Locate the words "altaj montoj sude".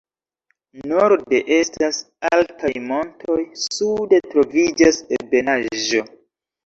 2.29-4.23